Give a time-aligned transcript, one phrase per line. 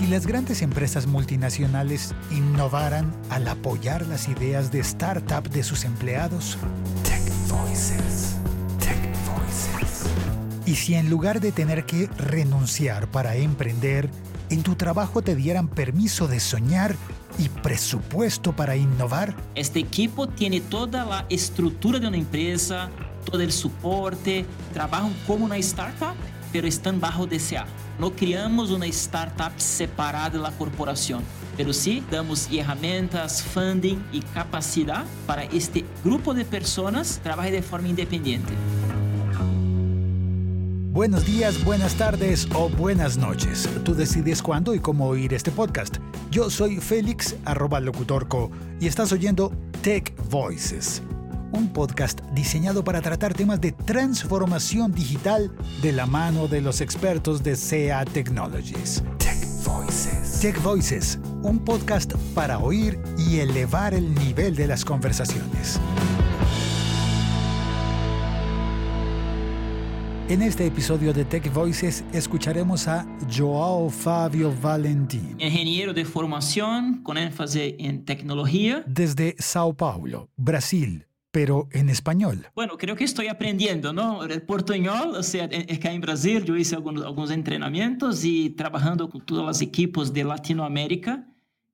[0.00, 6.56] si las grandes empresas multinacionales innovaran al apoyar las ideas de startup de sus empleados?
[7.04, 7.20] Tech
[7.50, 8.36] Voices.
[8.78, 10.10] Tech Voices.
[10.64, 14.08] Y si en lugar de tener que renunciar para emprender,
[14.48, 16.96] en tu trabajo te dieran permiso de soñar
[17.38, 19.34] y presupuesto para innovar?
[19.54, 22.88] Este equipo tiene toda la estructura de una empresa,
[23.26, 26.14] todo el soporte, trabajan como una startup,
[26.52, 27.66] pero están bajo DCA.
[28.00, 31.20] No criamos uma startup separada da corporação,
[31.54, 37.88] pero sí damos ferramentas, funding e capacidade para este grupo de pessoas trabalhe de forma
[37.88, 38.54] independente.
[40.90, 43.68] Buenos días, buenas tardes o buenas noches.
[43.84, 45.98] Tú decides cuándo y cómo oír este podcast.
[46.30, 51.02] Yo soy Félix, arroba locutorco, y estás oyendo Tech Voices
[51.52, 55.50] un podcast diseñado para tratar temas de transformación digital
[55.82, 59.02] de la mano de los expertos de SEA Technologies.
[59.18, 60.40] Tech Voices.
[60.40, 65.80] Tech Voices, un podcast para oír y elevar el nivel de las conversaciones.
[70.28, 73.04] En este episodio de Tech Voices escucharemos a
[73.36, 75.34] Joao Fabio Valentín.
[75.40, 78.84] Ingeniero de formación con énfasis en tecnología.
[78.86, 82.46] Desde Sao Paulo, Brasil pero en español.
[82.54, 84.24] Bueno, creo que estoy aprendiendo, ¿no?
[84.24, 89.24] El portuñol, o sea, acá en Brasil yo hice algunos, algunos entrenamientos y trabajando con
[89.24, 91.26] todos los equipos de Latinoamérica,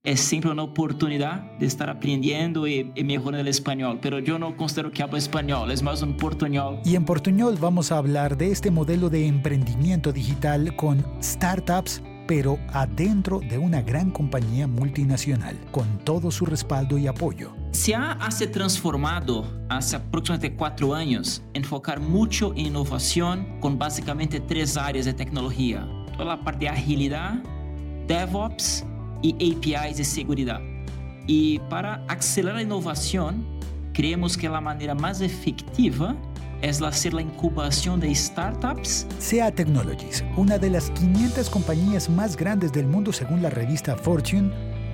[0.03, 4.57] es siempre una oportunidad de estar aprendiendo y, y, mejorando el español, pero yo no
[4.57, 6.81] considero que hablo español, es más un portuñol.
[6.85, 12.59] Y en portuñol vamos a hablar de este modelo de emprendimiento digital con startups pero
[12.73, 17.55] adentro de una gran compañía multinacional, con todo su respaldo y apoyo.
[17.73, 18.17] Se ha
[18.53, 25.87] transformado hace aproximadamente cuatro años enfocar mucho en innovación con básicamente tres áreas de tecnología.
[26.13, 27.35] Toda la parte de agilidad,
[28.07, 28.85] DevOps
[29.23, 30.61] y APIs de seguridad.
[31.27, 33.45] Y para acelerar la innovación,
[33.93, 36.17] creemos que la manera más efectiva
[36.63, 39.07] es hacer la incubación de startups.
[39.19, 44.51] SEA Technologies, una de las 500 compañías más grandes del mundo según la revista Fortune,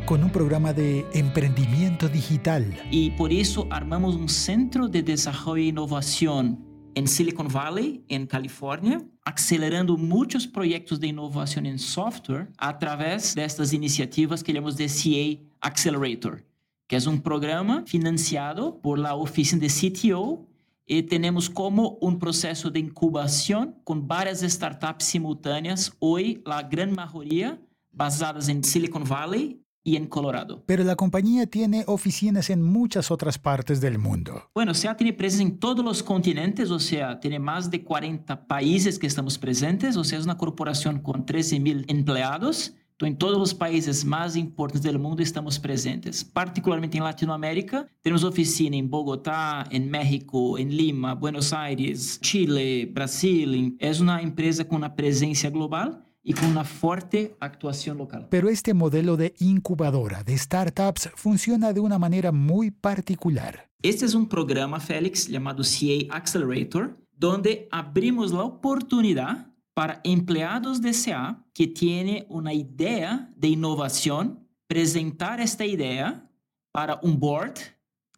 [0.06, 2.66] con un programa de emprendimiento digital.
[2.90, 9.02] Y por eso armamos un centro de desarrollo e innovación en Silicon Valley, en California,
[9.24, 14.88] acelerando muchos proyectos de innovación en software a través de estas iniciativas que llamamos de
[14.88, 16.44] CA Accelerator,
[16.86, 20.46] que es un programa financiado por la oficina de CTO
[20.86, 27.60] e temos como um processo de incubação com várias startups simultâneas, hoje a grande maioria
[27.92, 30.62] basadas em Silicon Valley y en Colorado.
[30.66, 34.44] Pero la compañía tiene oficinas en muchas otras partes del mundo.
[34.54, 38.98] Bueno, SEA tiene presencia en todos los continentes, o sea, tiene más de 40 países
[38.98, 43.40] que estamos presentes, o sea, es una corporación con 13 mil empleados então, em todos
[43.40, 46.22] os países mais importantes do mundo estamos presentes.
[46.22, 53.74] Particularmente em Latinoamérica, temos oficina em Bogotá, em México, em Lima, Buenos Aires, Chile, Brasil.
[53.80, 58.26] É uma empresa com uma presença global e com uma forte atuação local.
[58.30, 63.64] Pero este modelo de incubadora de startups funciona de uma maneira muito particular.
[63.82, 66.90] Este é um programa, Félix, chamado CA Accelerator,
[67.24, 75.40] onde abrimos a oportunidade para empleados de CA que tienen una idea de innovación, presentar
[75.40, 76.28] esta idea
[76.72, 77.54] para un board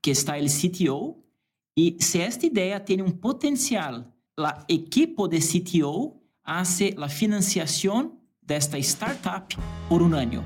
[0.01, 1.17] que está el CTO
[1.75, 8.57] y si esta idea tiene un potencial, la equipo de CTO hace la financiación de
[8.57, 9.47] esta startup
[9.89, 10.43] por un año.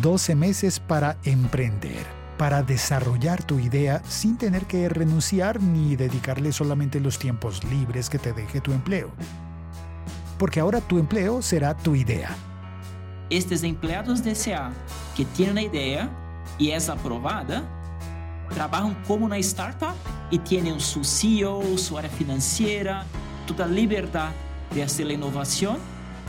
[0.00, 2.06] 12 meses para emprender,
[2.38, 8.18] para desarrollar tu idea sin tener que renunciar ni dedicarle solamente los tiempos libres que
[8.18, 9.12] te deje tu empleo
[10.40, 12.30] porque ahora tu empleo será tu idea.
[13.28, 14.72] Estes empleados de SA
[15.14, 16.10] que tienen una idea
[16.58, 17.62] y es aprobada,
[18.54, 19.94] trabajan como una startup
[20.30, 23.04] y tienen su CEO, su área financiera,
[23.46, 24.30] toda libertad
[24.74, 25.76] de hacer la innovación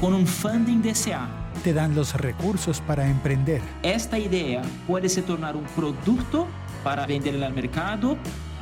[0.01, 1.29] con un funding de SA.
[1.63, 3.61] Te dan los recursos para emprender.
[3.81, 6.47] Esta idea puede se tornar un producto
[6.83, 8.17] para vender al mercado,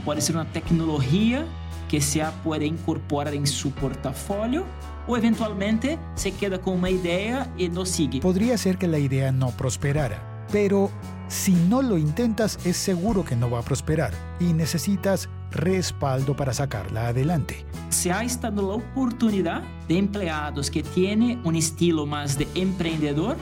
[0.06, 1.44] puede ser una tecnología
[1.90, 4.64] que SEA puede incorporar en su portafolio
[5.10, 8.22] o eventualmente se queda con una idea y no sigue.
[8.22, 10.92] Podría ser que la idea no prosperara, pero
[11.28, 16.54] si no lo intentas es seguro que no va a prosperar y necesitas respaldo para
[16.54, 17.66] sacarla adelante.
[17.90, 23.36] Se ha estado la oportunidad de empleados que tienen un estilo más de emprendedor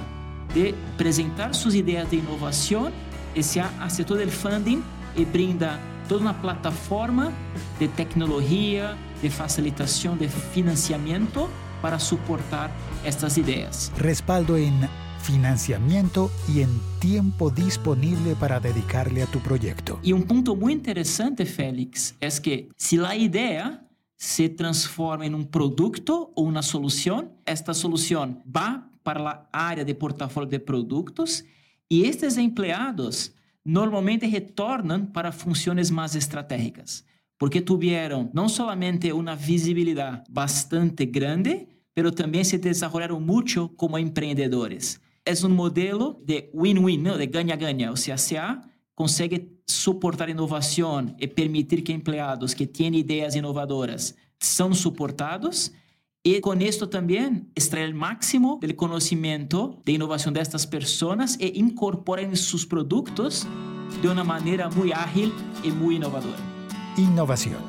[0.56, 2.94] de presentar sus ideas de innovación
[3.36, 4.82] y se hace todo el funding
[5.18, 7.32] y brinda toda uma plataforma
[7.80, 11.50] de tecnologia, de facilitação de financiamento
[11.82, 12.72] para suportar
[13.04, 13.92] estas ideias.
[13.98, 14.74] Respaldo em
[15.28, 20.00] financiamiento y en tiempo disponible para dedicarle a tu proyecto.
[20.02, 23.86] Y un punto muy interesante, Félix, es que si la idea
[24.16, 29.94] se transforma en un producto o una solución, esta solución va para la área de
[29.96, 31.44] portafolio de productos
[31.90, 33.34] y estos empleados
[33.64, 37.06] normalmente retornan para funciones más estratégicas,
[37.38, 45.02] porque tuvieron no solamente una visibilidad bastante grande, pero también se desarrollaron mucho como emprendedores.
[45.26, 47.18] Es un modelo de win-win, ¿no?
[47.18, 48.62] de ganha-ganha, o sea, CA
[48.96, 55.72] consegue suportar inovación y permitir que empleados que tienen ideas inovadoras são suportados
[56.24, 62.26] e com esto também extrair o máximo do conhecimento de inovação destas pessoas e incorporar
[62.26, 63.48] em seus produtos
[64.02, 65.32] de uma maneira muito ágil
[65.64, 66.47] e muito inovadora.
[66.98, 67.62] Innovación.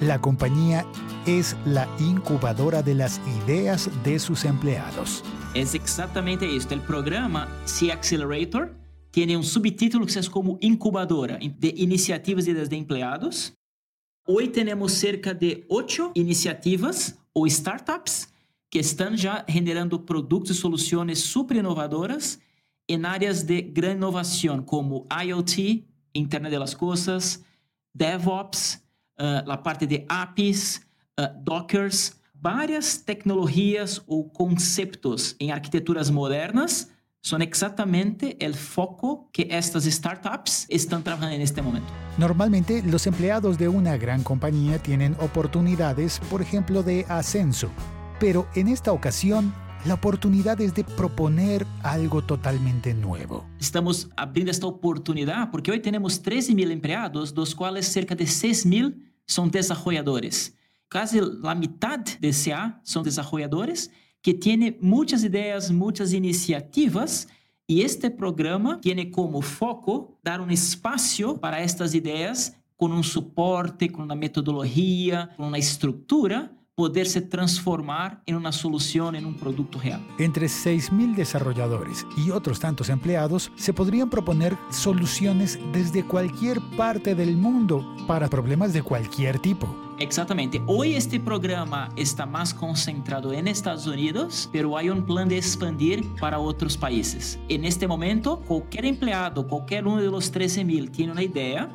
[0.00, 0.84] La compañía
[1.24, 5.22] es la incubadora de las ideas de sus empleados.
[5.54, 6.68] É exatamente isso.
[6.74, 8.74] O programa C Accelerator
[9.10, 13.56] tem um subtítulo que é como incubadora de iniciativas e ideas de empleados
[14.28, 18.26] Hoy tenemos cerca de ocho iniciativas ou startups
[18.68, 22.40] que estão já generando produtos e soluções super inovadoras
[22.88, 27.44] em áreas de grande inovação, como IoT, Internet das Coisas,
[27.96, 28.82] DevOps,
[29.18, 30.82] uh, a parte de APIs,
[31.18, 36.90] uh, Dockers, várias tecnologias ou conceitos em arquiteturas modernas
[37.22, 41.88] son exactamente el foco que estas startups están trabajando en este momento.
[42.18, 47.70] Normalmente los empleados de una gran compañía tienen oportunidades, por ejemplo, de ascenso,
[48.20, 49.52] pero en esta ocasión
[49.86, 53.46] la oportunidad es de proponer algo totalmente nuevo.
[53.60, 58.96] Estamos abriendo esta oportunidad porque hoy tenemos 13.000 empleados, dos cuales cerca de 6.000
[59.26, 60.56] son desarrolladores.
[60.88, 63.92] Casi la mitad de CA son desarrolladores
[64.22, 67.28] que tiene muchas ideas, muchas iniciativas
[67.64, 73.90] y este programa tiene como foco dar un espacio para estas ideas con un soporte,
[73.90, 75.58] con una metodología, con una
[76.76, 80.06] estructura poderse transformar en una solución, en un producto real.
[80.18, 87.34] Entre 6.000 desarrolladores y otros tantos empleados se podrían proponer soluciones desde cualquier parte del
[87.36, 89.66] mundo para problemas de cualquier tipo.
[89.98, 90.60] Exactamente.
[90.66, 96.04] Hoy este programa está más concentrado en Estados Unidos, pero hay un plan de expandir
[96.20, 97.38] para otros países.
[97.48, 101.70] En este momento, cualquier empleado, cualquier uno de los 13.000 tiene una idea,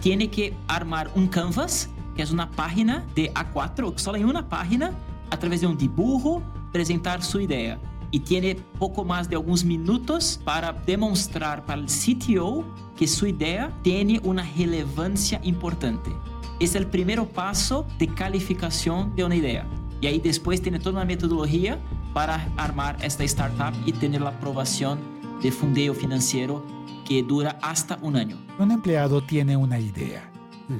[0.00, 4.90] tiene que armar un canvas, que es una página de A4, solo en una página,
[5.30, 6.42] a través de un dibujo,
[6.72, 7.78] presentar su idea.
[8.10, 12.64] Y tiene poco más de algunos minutos para demostrar para el CTO
[12.96, 16.10] que su idea tiene una relevancia importante.
[16.58, 19.64] Esse é o primeiro passo de calificação de uma ideia.
[20.02, 21.78] E aí depois tem toda uma metodologia
[22.12, 24.98] para armar esta startup e ter a aprovação
[25.40, 26.66] de fundeo financeiro
[27.04, 28.36] que dura hasta um ano.
[28.58, 30.24] Um empleado tem uma ideia,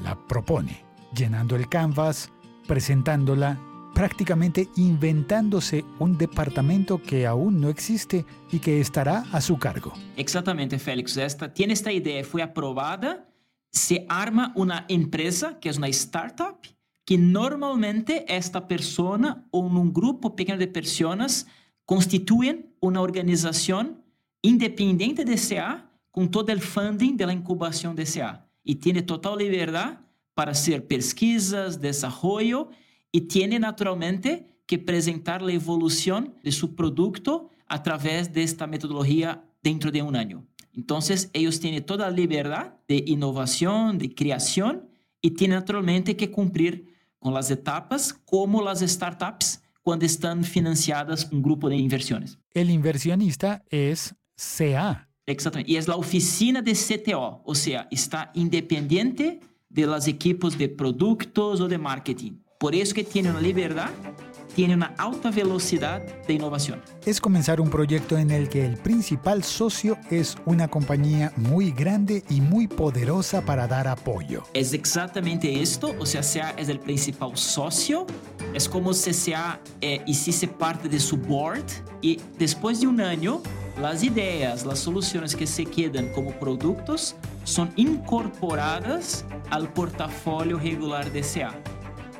[0.03, 2.31] la propone, llenando el canvas,
[2.67, 3.59] presentándola,
[3.95, 9.93] prácticamente inventándose un departamento que aún no existe y que estará a su cargo.
[10.17, 11.17] Exatamente, Félix.
[11.17, 13.29] Esta tiene esta ideia, foi aprovada
[13.71, 16.69] se arma uma empresa, que é uma startup,
[17.05, 21.47] que normalmente esta persona ou um grupo pequeno de pessoas
[21.87, 23.97] constituem uma organização
[24.43, 29.99] independente de CA com todo o funding da incubação de CA e tem total liberdade
[30.39, 32.71] para fazer pesquisas, desenvolvimento
[33.13, 40.01] e tem naturalmente que apresentar a evolução de seu produto através desta metodologia dentro de
[40.01, 40.47] um ano.
[40.73, 44.89] Entonces, ellos tienen toda la libertad de innovación, de creación
[45.21, 46.87] y tienen naturalmente que cumplir
[47.19, 52.39] con las etapas como las startups cuando están financiadas por un grupo de inversiones.
[52.55, 55.09] El inversionista es CA.
[55.27, 55.73] Exactamente.
[55.73, 61.61] Y es la oficina de CTO, o sea, está independiente de los equipos de productos
[61.61, 62.33] o de marketing.
[62.59, 63.91] Por eso que tiene una libertad
[64.59, 66.83] tiene una alta velocidad de innovación.
[67.07, 72.25] Es comenzar un proyecto en el que el principal socio es una compañía muy grande
[72.29, 74.43] y muy poderosa para dar apoyo.
[74.55, 78.05] Es exactamente esto, o sea, SEA es el principal socio,
[78.53, 81.63] es como si SEA eh, hiciese parte de su board
[82.01, 83.41] y después de un año
[83.81, 91.23] las ideas, las soluciones que se quedan como productos son incorporadas al portafolio regular de
[91.23, 91.53] SEA.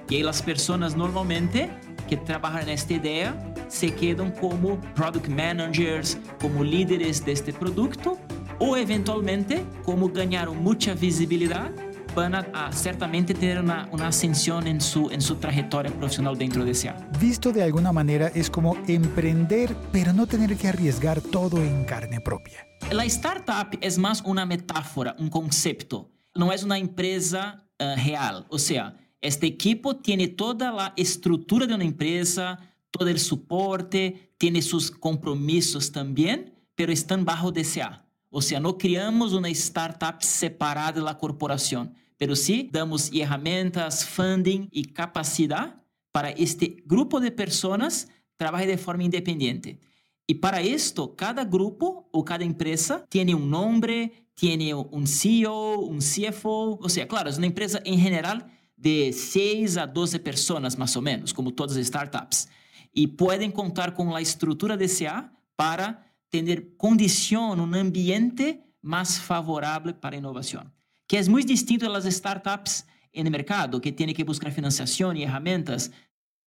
[0.09, 1.71] Y ahí las personas normalmente
[2.09, 3.35] que trabalham nesta ideia
[3.69, 8.19] se quedam como product managers, como líderes deste produto
[8.59, 15.11] ou eventualmente como ganharam muita visibilidade van a, ciertamente tener una, una, ascensión en su,
[15.11, 17.09] en su trayectoria profesional dentro de SEA.
[17.21, 22.21] Visto de alguna manera es como emprender, pero no tener que arriesgar todo en carne
[22.21, 22.67] propia.
[22.91, 26.11] La startup es más una metáfora, un concepto.
[26.35, 28.47] No es una empresa uh, real.
[28.49, 32.59] O sea, este equipo tiene toda la estructura de una empresa,
[32.91, 38.08] todo el soporte, tiene sus compromisos también, pero están bajo DCA.
[38.31, 44.69] O sea, no criamos una startup separada de la corporación, pero sí damos herramientas, funding
[44.71, 45.83] y capacidad
[46.13, 49.81] para este grupo de personas trabaje de forma independiente.
[50.27, 56.01] Y para esto, cada grupo o cada empresa tiene un nombre, tiene un CEO, un
[56.01, 56.79] CFO.
[56.83, 61.03] O sea, claro, es una empresa en general de 6 a 12 personas más o
[61.03, 62.49] menos, como todas las startups.
[62.93, 69.95] Y pueden contar con la estructura de CA para tener condición, un ambiente más favorable
[69.95, 70.73] para innovación,
[71.07, 75.17] que es muy distinto a las startups en el mercado, que tienen que buscar financiación
[75.17, 75.91] y herramientas.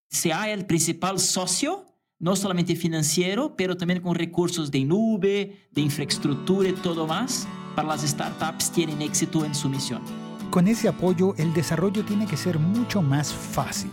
[0.10, 1.86] Es el principal socio,
[2.20, 7.88] no solamente financiero, pero también con recursos de nube, de infraestructura y todo más, para
[7.88, 10.02] las startups tienen éxito en su misión.
[10.52, 13.90] Con ese apoyo, el desarrollo tiene que ser mucho más fácil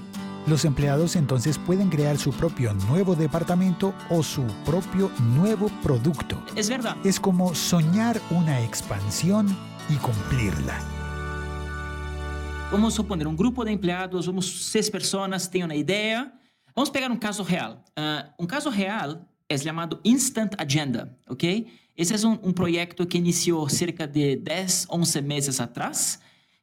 [0.49, 6.43] los empleados entonces pueden crear su propio nuevo departamento o su propio nuevo producto.
[6.57, 6.97] Es verdad.
[7.05, 9.47] Es como soñar una expansión
[9.91, 10.81] y cumplirla.
[12.73, 16.33] Vamos a suponer un grupo de empleados, somos seis personas, tienen una idea.
[16.75, 17.85] Vamos a pegar un caso real.
[17.97, 21.45] Uh, un caso real es llamado Instant Agenda, ¿ok?
[21.95, 26.21] Ese es un, un proyecto que inició cerca de 10, 11 meses atrás,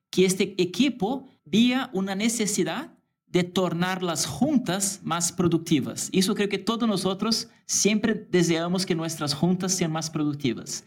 [0.09, 2.94] que este equipo vía una necesidad
[3.35, 6.09] de tornar las juntas más productivas.
[6.13, 10.85] Eso creo que todos nosotros siempre deseamos que nuestras juntas sean más productivas.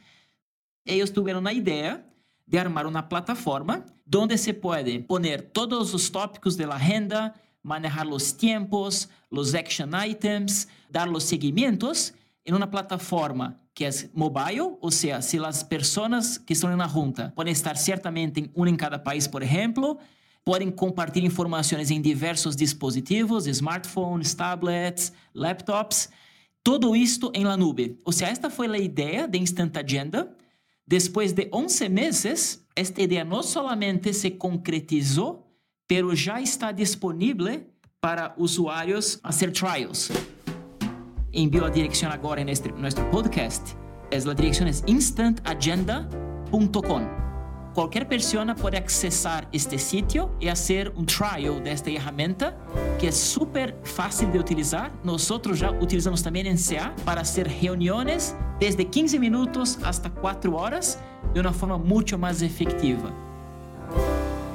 [0.86, 2.10] Ellos tuvieron la idea
[2.46, 8.06] de armar una plataforma donde se puede poner todos los tópicos de la agenda, manejar
[8.06, 12.14] los tiempos, los action items, dar los seguimientos
[12.46, 16.88] en una plataforma que es mobile, o sea, si las personas que están en la
[16.88, 19.98] junta pueden estar ciertamente en una en cada país, por ejemplo,
[20.48, 26.08] podem compartilhar informações em diversos dispositivos, smartphones, tablets, laptops,
[26.64, 28.00] todo isto em la nube.
[28.02, 30.34] Ou seja, esta foi a ideia de Instant Agenda.
[30.86, 35.46] Depois de 11 meses, esta ideia não somente se concretizou,
[35.86, 37.66] pero já está disponível
[38.00, 40.10] para usuários fazer trials.
[41.30, 43.76] Envio a direção agora em nosso podcast.
[44.10, 47.27] A direção é instantagenda.com.
[47.78, 52.56] Cualquier persona puede accesar este sitio y hacer un trial de esta herramienta
[52.98, 54.90] que es súper fácil de utilizar.
[55.04, 60.98] Nosotros ya utilizamos también en CA para hacer reuniones desde 15 minutos hasta 4 horas
[61.32, 63.12] de una forma mucho más efectiva.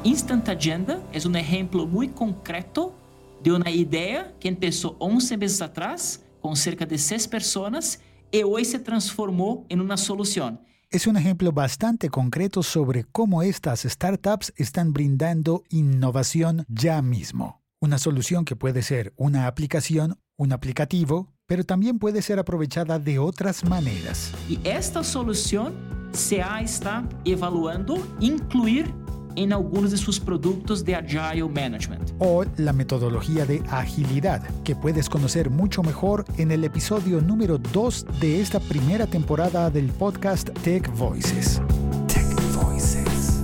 [0.04, 2.94] Instant Agenda es un ejemplo muy concreto
[3.42, 8.02] de una idea que empezó 11 meses atrás con cerca de 6 personas
[8.34, 10.60] y hoy se transformó en una solución
[10.94, 17.64] es un ejemplo bastante concreto sobre cómo estas startups están brindando innovación ya mismo.
[17.82, 23.18] Una solución que puede ser una aplicación, un aplicativo, pero también puede ser aprovechada de
[23.18, 24.34] otras maneras.
[24.48, 25.74] Y esta solución
[26.12, 28.94] se ha está evaluando incluir
[29.36, 32.12] en algunos de sus productos de Agile Management.
[32.20, 38.06] O la metodología de agilidad, que puedes conocer mucho mejor en el episodio número 2
[38.20, 41.62] de esta primera temporada del podcast Tech Voices.
[42.08, 42.26] Tech
[42.56, 43.42] Voices.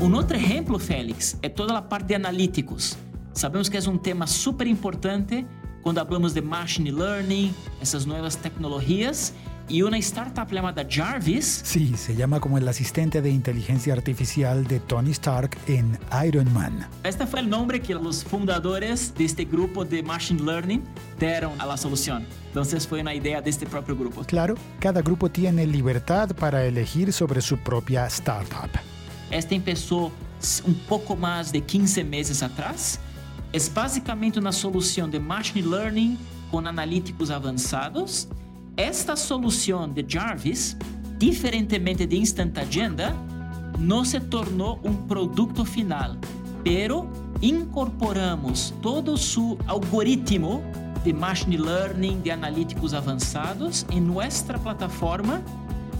[0.00, 2.96] Un otro ejemplo, Félix, es toda la parte de analíticos.
[3.32, 5.46] Sabemos que es un tema súper importante
[5.82, 9.32] cuando hablamos de machine learning, esas nuevas tecnologías
[9.68, 11.62] y una startup llamada Jarvis.
[11.64, 16.86] Sí, se llama como el asistente de inteligencia artificial de Tony Stark en Iron Man.
[17.04, 20.82] Este fue el nombre que los fundadores de este grupo de Machine Learning
[21.18, 22.26] dieron a la solución.
[22.48, 24.24] Entonces fue una idea de este propio grupo.
[24.24, 28.70] Claro, cada grupo tiene libertad para elegir sobre su propia startup.
[29.30, 30.10] Este empezó
[30.64, 32.98] un poco más de 15 meses atrás.
[33.52, 36.18] Es básicamente una solución de Machine Learning
[36.50, 38.28] con analíticos avanzados
[38.78, 40.76] esta solução de Jarvis,
[41.18, 43.12] diferentemente de Instant Agenda,
[43.76, 46.16] não se tornou um produto final,
[46.62, 47.10] pero
[47.42, 50.62] incorporamos todo o algoritmo
[51.02, 55.42] de machine learning, de analíticos avançados em nossa plataforma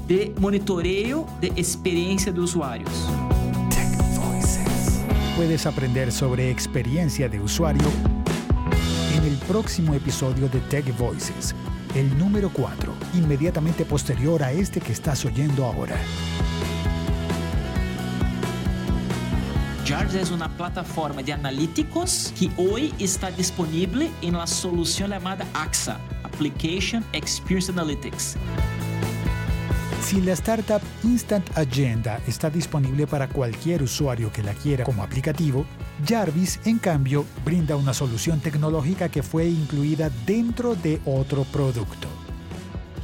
[0.07, 2.93] de monitoreio de experiência de usuários.
[3.71, 5.03] Tech Voices.
[5.35, 7.89] Puedes aprender sobre experiencia de usuario
[9.17, 11.55] en el próximo episodio de Tech Voices
[11.95, 15.97] el número 4, inmediatamente posterior a este que estás oyendo ahora.
[19.87, 25.99] Jars es una plataforma de analíticos que hoy está disponible en la solución llamada AXA,
[26.25, 28.37] Application Experience Analytics.
[30.09, 35.67] Si la startup Instant Agenda está disponible para cualquier usuario que la quiera como aplicativo,
[36.03, 42.09] Jarvis, en cambio, brinda una solución tecnológica que fue incluida dentro de otro producto.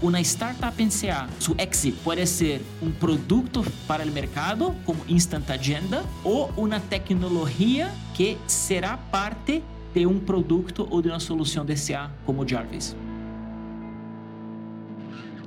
[0.00, 6.02] Una startup en su exit puede ser un producto para el mercado como Instant Agenda
[6.24, 9.62] o una tecnología que será parte
[9.94, 12.96] de un producto o de una solución de CA como Jarvis.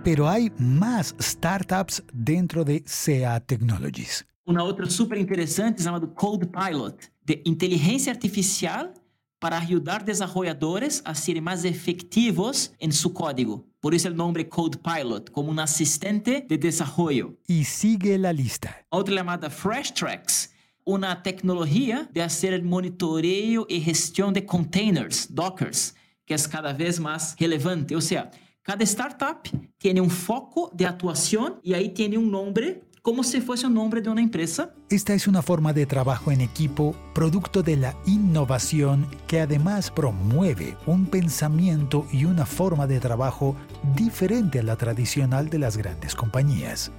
[0.08, 4.26] Pero hay más startups dentro de CA Technologies.
[4.46, 8.94] Una outra super interessante chamada Code Pilot, de inteligência artificial
[9.38, 13.68] para ajudar desenvolvedores a serem mais efetivos em seu código.
[13.82, 17.38] Por isso o nome Code Pilot, como um assistente de desenvolvimento.
[17.50, 18.74] E sigue a lista.
[18.90, 20.50] Outra chamada Fresh Tracks,
[20.86, 25.94] uma tecnologia de fazer monitoreio e gestão de containers, dockers,
[26.26, 27.94] que é cada vez mais relevante.
[27.94, 28.32] Ou seja,
[28.68, 33.66] cada startup tem um foco de atuação e aí tem um nome como si fuese
[33.66, 34.74] un nombre de una empresa.
[34.90, 40.76] Esta es una forma de trabajo en equipo, producto de la innovación que además promueve
[40.86, 43.56] un pensamiento y una forma de trabajo
[43.96, 46.92] diferente a la tradicional de las grandes compañías.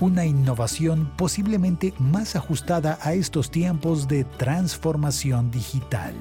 [0.00, 6.14] Una innovación posiblemente más ajustada a estos tiempos de transformación digital.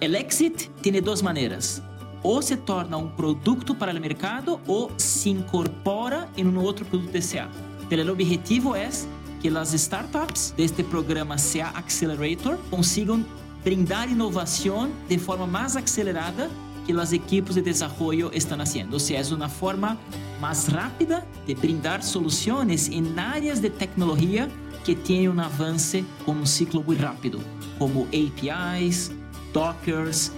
[0.00, 1.82] El exit tiene dos maneras.
[2.22, 7.12] O se torna un producto para el mercado o se incorpora en un otro producto
[7.12, 7.48] de SEA.
[7.90, 9.06] El objetivo es
[9.42, 13.24] que las startups de este programa CA Accelerator consigan
[13.64, 16.48] brindar innovación de forma más acelerada
[16.86, 18.96] que los equipos de desarrollo están haciendo.
[18.96, 19.98] O sea, es una forma
[20.40, 24.48] más rápida de brindar soluciones en áreas de tecnología
[24.84, 27.40] que tienen un avance con un ciclo muy rápido,
[27.78, 29.12] como APIs,
[29.52, 30.32] Dockers,